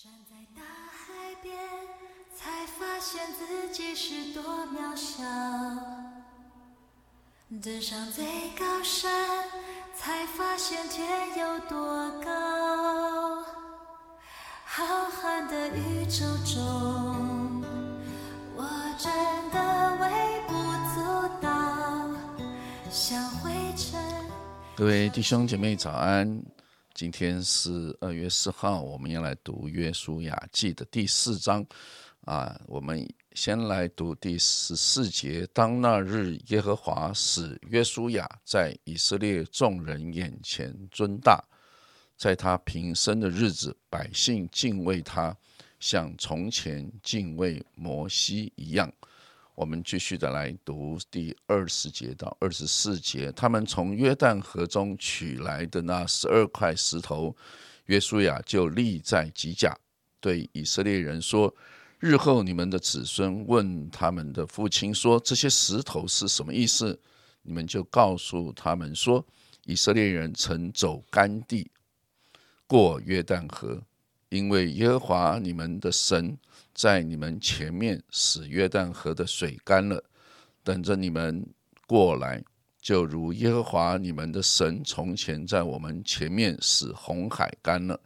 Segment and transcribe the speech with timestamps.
[0.00, 0.62] 站在大
[0.92, 1.58] 海边，
[2.32, 5.24] 才发现自己是多渺小；
[7.60, 8.24] 登上最
[8.56, 9.10] 高山，
[9.96, 13.42] 才发现天有多高。
[14.64, 17.60] 浩瀚的宇宙中，
[18.54, 18.62] 我
[19.00, 19.10] 真
[19.50, 20.06] 的微
[20.46, 20.54] 不
[20.94, 21.02] 足
[21.42, 21.50] 道，
[22.88, 24.00] 像灰尘。
[24.76, 26.40] 各位弟兄姐妹早安，
[26.98, 31.64] 今天是二月四号，我们要来读《约书亚记》的第四章
[32.22, 32.60] 啊。
[32.66, 41.40] 我们先来读第十四节：当那日，耶和华使约书亚在以色列众人眼前尊大，
[42.16, 45.36] 在他平生的日子，百姓敬畏他，
[45.78, 48.92] 像从前敬畏摩西一样。
[49.58, 57.34] 我们继续的来读第二十节到二十四节，他们从约旦河中取来的那十二块石头，
[57.86, 59.76] 约书亚就立在吉甲，
[60.20, 61.52] 对以色列人说
[61.98, 66.96] ：“日后你们的子孙问他们的父亲说这些石头是什么意思，
[67.42, 69.26] 你们就告诉他们说：
[69.64, 71.68] 以色列人曾走干地，
[72.68, 73.82] 过约旦河，
[74.28, 76.36] 因为耶和华你们的神。”
[76.74, 80.00] 在你们前面使约旦河的水干了，
[80.62, 81.44] 等着你们
[81.88, 82.40] 过来，
[82.80, 88.00] 就如耶和华你们的神从前在我们前面使红海干了，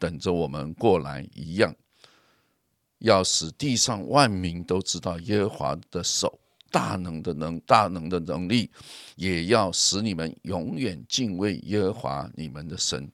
[0.00, 1.72] 等着我们过来一样。
[2.98, 6.40] 要使地上万民都知道耶和华的手
[6.72, 8.68] 大能的能大能的能力，
[9.14, 13.08] 也要使你们永远敬畏耶和华你们的神。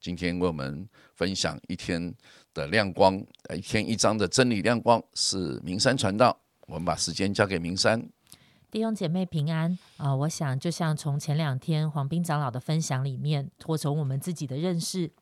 [0.00, 0.88] 今天我们
[1.20, 2.14] 分享一天。
[2.52, 3.14] 的亮光，
[3.54, 6.36] 一天一章的真理亮光是明山传道。
[6.66, 8.08] 我们把时间交给明山
[8.72, 10.14] 弟兄姐妹平安啊！
[10.14, 15.12] 我想就像从前两天黄斌长老的分享里面，或从我们自己的认识。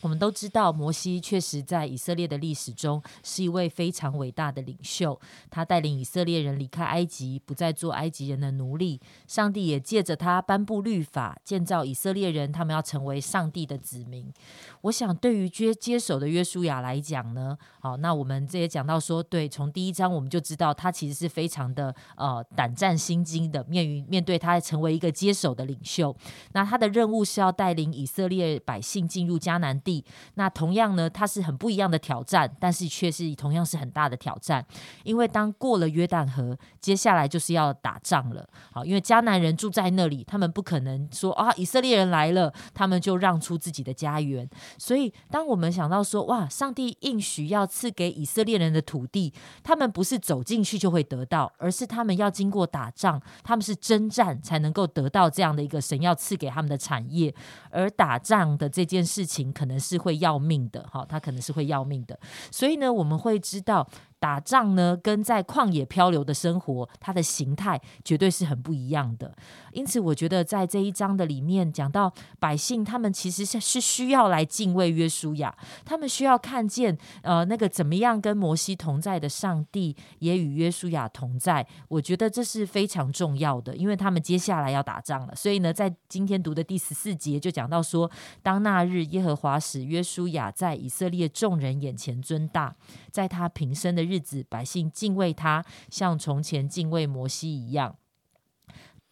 [0.00, 5.20] 我们都知道，摩西确实在以色列的历史中是一位非常伟大的领袖。
[5.50, 8.98] 他带领以色列人离开埃及，不再做埃及人的奴隶。
[9.26, 14.32] 上帝也借着他颁布律法，建造以色列人，他们要成为上帝的子民。
[14.80, 26.16] 我想，对于接接手的约书亚来讲呢，好，那我们这也讲到说，对，从第一章我们就知道，他其实是非常的呃胆战心惊的，面于面对他成为一个接手的领袖。
[26.52, 29.89] 那他的任务是要带领以色列百姓进入迦南地。
[30.34, 34.64] 那同样呢，它是很不一样的挑战，但是却是同样是很大的挑战。
[35.04, 38.46] 因为当过了约旦河，接下来就是要打仗了。
[38.72, 44.48] 好，因为迦南人住在那里，他们不可能说啊，以色列人来了，他们就让出自己的家园。
[44.78, 57.34] 所以，当我们想到说，哇，上帝应许要赐给以色列人的土地，他们不是走进去就会得到，而是他们要经过打仗，他们是征战才能够得到这样的一个神要赐给他们的产业。
[57.70, 62.18] 而打仗的这件事情，可能是会要命的，哈，他可能是会要命的，
[62.52, 63.88] 所以呢，我们会知道。
[64.20, 69.34] 打仗呢，跟在旷野漂流的生活，它的形态绝对是很不一样的。
[69.72, 81.66] 因此，我觉得在这一章的里面讲到百姓，他们其实是需要来敬畏约书亚，他们需要看见呃那个怎么样跟摩西同在的上帝也与约书亚同在。
[81.88, 85.34] 我觉得这是非常重要的，因为他们接下来要打仗了。
[85.34, 88.10] 所以呢，在今天读的第十四节就讲到说，
[88.42, 92.76] 当那日耶和华使约书亚在以色列众人眼前尊大，
[93.10, 94.09] 在他平生的。
[94.10, 97.96] 日子，百姓敬畏他，像从前敬畏摩西一样。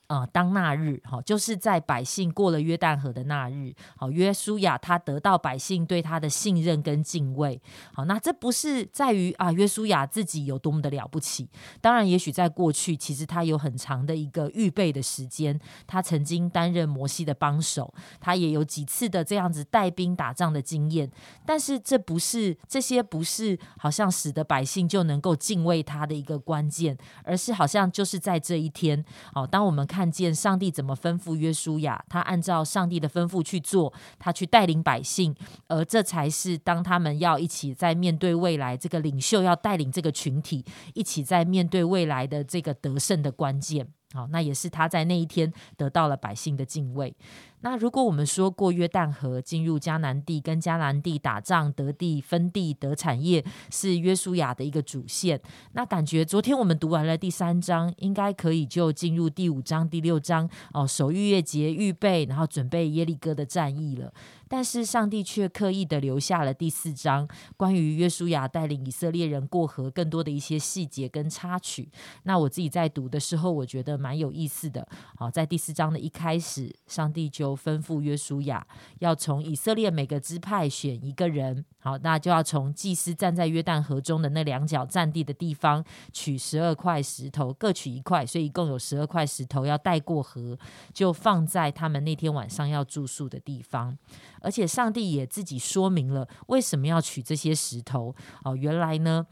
[0.08, 7.60] 啊，当那日，哈，就是在百姓过了约旦河的那日，好，约书亚他得到百姓对他的信任跟敬畏。
[7.92, 11.46] 好，那这不是在于啊，约书亚自己有多么的了不起。
[11.82, 15.60] 当然，也许在过去，其实他有很长的一个预备的时间。
[15.86, 21.10] 他曾经担任摩西的帮手，他也有几次的这样子带兵打仗的经验。
[21.44, 29.04] 但是，这不是这些不是好像使得百姓就能够敬畏他的一个关键，而是好像就是在这一天，
[29.34, 29.97] 好，当我们看。
[29.98, 35.34] 看见上帝怎么吩咐约书亚，他按照上帝的吩咐去做，他去带领百姓，
[35.66, 40.64] 而这才是当他们要一起在面对未来，这个领袖要带领这个群体
[40.94, 43.88] 一起在面对未来的这个得胜的关键。
[44.14, 47.12] 好，那也是他在那一天得到了百姓的敬畏。
[47.60, 55.40] 那如果我们说过约旦河进入迦南地，跟迦南地打仗得地分地得产业，是约书亚的一个主线。
[55.72, 64.12] 那感觉昨天我们读完了第三章，应该可以就进入第五章、第六章哦，守逾越节预备，然后准备耶利哥的战役了。
[64.50, 67.28] 但是上帝却刻意的留下了第四章，
[67.58, 71.90] 关于约书亚带领以色列人过河更多的一些细节跟插曲。
[72.22, 74.88] 那我自己在读的时候，我觉得蛮有意思的。
[75.16, 78.66] 好，在第四章的一开始，上帝就就吩咐约书亚
[78.98, 90.58] 要从以色列每个支派选一个人，好，那就要从祭司站在约旦河中的那两角占地的地方取十二块石头，各取一块，所以一共有十二块石头要带过河，
[90.92, 93.96] 就放在他们那天晚上要住宿的地方。
[94.42, 98.14] 而且上帝也自己说明了为什么要取这些石头。
[98.44, 99.26] 哦，原来呢。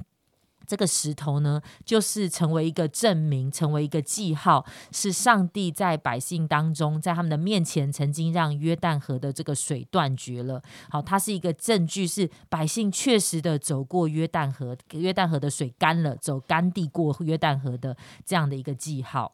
[0.67, 10.63] 这个石头呢，就是成为一个证明，成为一个记号，是上帝在百姓当中，在他们的面前，曾经让约旦河的这个水断绝了。
[10.91, 19.33] 好，它是一个证据，是百姓确实的走过约旦河，约旦河的水干了，走干地过约旦河的这样的一个记号。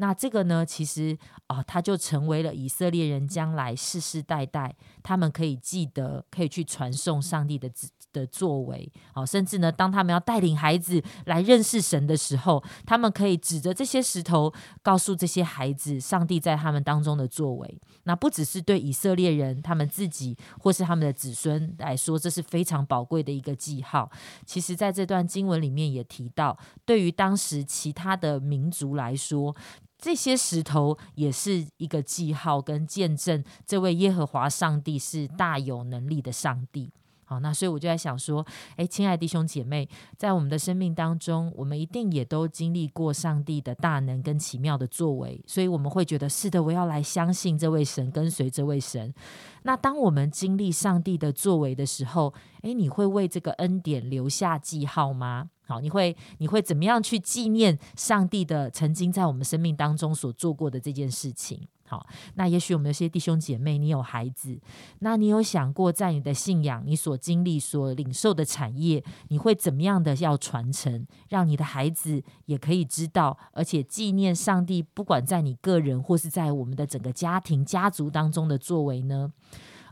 [0.00, 1.16] 那这个呢，其实
[1.46, 7.70] 啊，它就成为了以色列人将来世世代代，他们可以记得，可以去传颂上帝的
[8.10, 8.90] 的作为。
[9.12, 14.50] 好，甚至呢，当他们要带领孩子来认识神的时候，他们可以指着这些石头，
[14.82, 17.78] 告诉这些孩子，上帝在他们当中的作为。
[18.04, 24.10] 那不只是对以色列人他们自己，或是他们的子孙来说，这是非常宝贵的一个记号。
[24.46, 29.54] 其实，在这段经文里面也提到，对于当时其他的民族来说。
[30.00, 36.90] 这些石头也是一个记号跟见证，这位耶和华上帝是大有能力的上帝。
[37.24, 38.44] 好，那所以我就在想说，
[38.74, 49.14] 诶，亲爱弟兄姐妹，在我们的生命当中，我们一定也都经历过上帝的大能跟奇妙的作为，所以我们会觉得是的，我要来相信这位神，跟随这位神。
[49.62, 55.50] 那当我们经历上帝的作为的时候，诶，你会为这个恩典留下记号吗？
[55.70, 61.64] 好，你会你会怎么样去纪念上帝的曾经在我们生命当中所做过的这件事情？
[61.86, 64.58] 好，那也许我们有些弟兄姐妹，你有孩子，
[64.98, 79.32] 那你有想过，在你的信仰、你所经历、所领受的产业，你会怎么样的要传承，让你的孩子也可以知道，而且纪念上帝，不管在你个人或是在我们的整个家庭、家族当中的作为呢？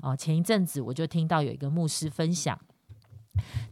[0.00, 2.58] 啊，前一阵子我就听到有一个牧师分享。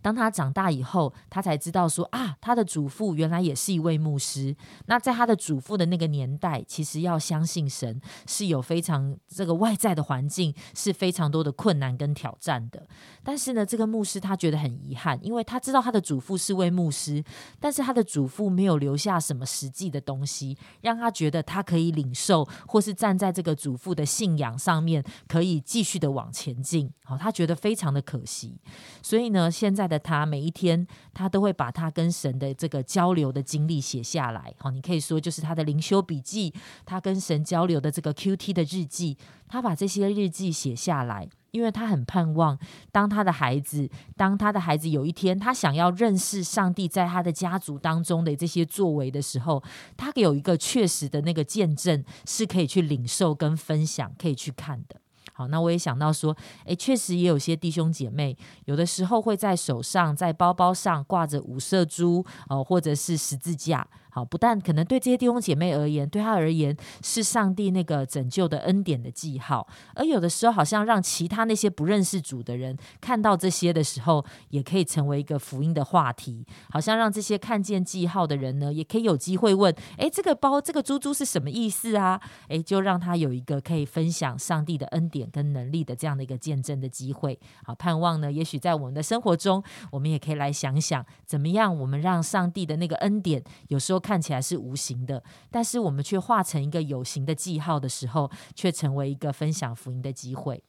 [0.00, 4.54] 当他长大以后，他才知道说啊，他的祖父原来也是一位牧师。
[4.86, 12.86] 那在他的祖父的那个年代，其实要相信神是有非常这个外在的环境是非常多的困难跟挑战的。
[13.24, 17.24] 但是呢，这个牧师他觉得很遗憾，因为他知道他的祖父是位牧师，
[17.58, 26.88] 但是他的祖父没有留下什么实际的东西，让他觉得他可以领受，或是站在这个祖父的信仰上面，可以继续的往前进。
[27.02, 28.56] 好，他觉得非常的可惜。
[29.02, 29.50] 所以呢。
[29.56, 34.54] 现现在的他每一天，他都会把他跟神的这个交流的经历写下来。
[34.58, 36.54] 好，你可以说就是他的灵修笔记，
[36.84, 39.18] 他跟神交流的这个 Q T 的日记。
[39.48, 42.56] 他把这些日记写下来，因为他很盼望，
[42.92, 49.62] 当他的孩子，当他的孩子有一天他想要认识上帝在他的家族当中的这些作为的时候，
[49.96, 55.00] 他有一个确实的那个见证，是可以去领受跟分享，可以去看的。
[55.36, 56.34] 好，那我也想到说，
[56.64, 58.34] 诶，确实也有些弟兄姐妹，
[58.64, 63.86] 有的时候会在手上、在包包上挂着五色珠，哦，或者是十字架。
[64.08, 76.46] 好，不但可能对这些弟兄姐妹而言，对他而言是上帝那个拯救的恩典的记号，而有的时候好像让其他那些不认识主的人看到这些的时候，也可以成为一个福音的话题。
[76.70, 82.18] 好像让这些看见记号的人呢，也可以有机会问：诶，这个包、这个珠珠是什么意思啊？
[82.48, 87.38] 诶，就让他有一个可以分享上帝的恩典跟能力的这样的一个见证的机会。
[87.64, 89.62] 好，盼望呢，也许在我们的生活中，
[89.92, 93.96] 我们也可以来想想，怎么样我们让上帝的那个恩典，有时候。
[94.06, 100.62] 看起来是无形的，但是我们却化成一个有形的记号的时候，却成为一个分享福音的机会。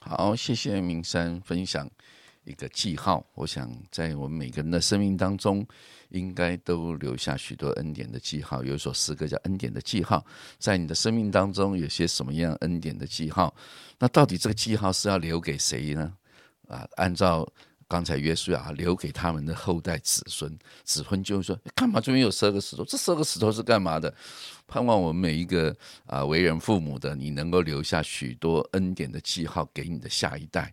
[0.00, 1.90] 好，谢谢明山分享
[2.44, 3.24] 一个记号。
[3.34, 5.66] 我想在我们每个人的生命当中，
[6.08, 8.62] 应该都留下许多恩典的记号。
[8.62, 10.18] 有一首诗歌叫《恩典的记号》。
[10.58, 13.54] 在你的生命当中，有些什么样恩典的记号？
[13.98, 16.12] 那到底这个记号是要留给谁呢？
[16.68, 17.46] 啊，按照。
[17.90, 20.48] 刚才约书亚留给他们的后代子孙，
[20.84, 22.84] 子孙就说：干嘛这边有十二个石头？
[22.84, 24.14] 这十二个石头是干嘛的？
[24.68, 30.72] 盼望我们每一个啊为人父母的，你能够留下许多恩典的记号给你的下一代。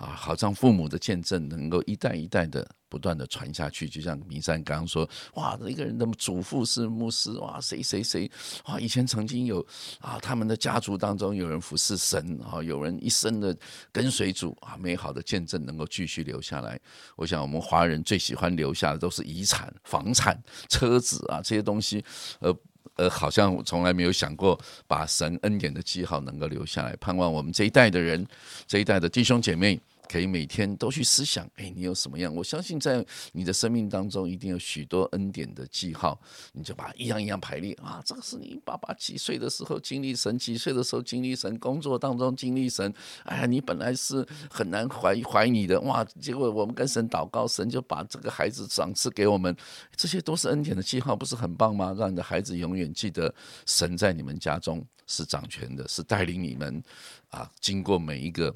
[0.00, 8.30] 啊，好像父母的见证能够一代一代的不断的传下去，就像明山刚刚说，哇，一个人的祖父是牧师，哇，谁谁谁，
[8.64, 9.64] 哇，以前曾经有
[10.00, 13.54] 啊，他们的家族当中有人服侍神，啊，有人一生的
[13.92, 16.80] 跟随主，啊，美好的见证能够继续留下来。
[17.14, 22.02] 我想我们华人最喜欢留下的都是遗产、房产、车子啊这些东西，
[22.38, 22.56] 呃
[22.94, 26.96] 呃，好像从来没有想过把神恩典的记号能够留下来。
[26.96, 28.26] 盼望我们这一代的人，
[28.66, 29.78] 这一代的弟兄姐妹。
[30.10, 32.34] 可以每天都去思想，哎，你有什么样？
[32.34, 36.20] 我相信在你的生命当中，一定有许多恩典的记号，
[36.52, 38.02] 你就把一样一样排列啊。
[38.04, 42.92] 这个是你爸爸几岁的时候经历神，几岁的时候经历神，工作当中经历神。
[43.22, 49.54] 哎呀，你本来是很难怀怀你的哇，结果我们跟神祷告，神就把这个孩子赏赐给我们，
[49.94, 51.94] 这些都是恩典的记号，不是很棒吗？
[51.96, 53.32] 让你的孩子永远记得
[53.64, 56.82] 神在你们家中是掌权的，是带领你们
[57.28, 58.52] 啊，经过每一个。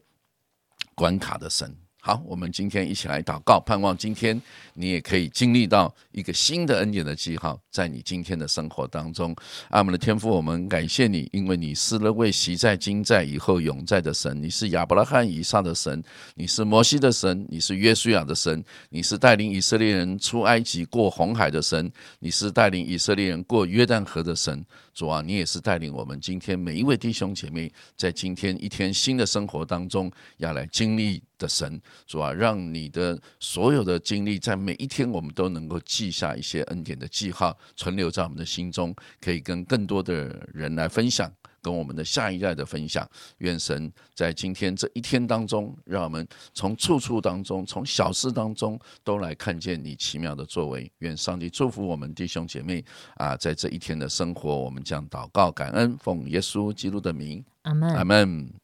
[0.94, 4.40] 关卡的神，好，我们今天一起来祷告，盼望今天
[4.74, 9.34] 你也可以经历到一个新的恩典的记号，在你今天的生活当中。
[9.70, 14.40] 阿们的天父，我们感谢你，因为你是那位习在、今在、以后永在的神。
[14.42, 16.02] 你是亚伯拉罕以上的神，
[16.34, 24.64] 你是摩西的神，你是约书亚的神，你是带领以色列人出埃及过红海的神，你是带领以色列人过约旦河的神。
[24.94, 31.80] 主啊，你也是带领我们今天每一位弟兄姐妹，在今天一天新的生活当中要来经历的神。
[32.06, 41.30] 主啊，让你的所有的经历，在每一天我们都能够记下一些恩典的记号，存留在我们的心中，可以跟更多的人来分享。
[41.64, 50.92] 跟我们的下一代的分享，愿神在今天这一天当中，让我们从处处当中，从小事当中，都来看见你奇妙的作为。
[50.99, 58.63] 愿上帝祝福我们弟兄姐妹啊，在这一天的生活，我们将祷告感恩，奉耶稣基督的名，阿门，阿门。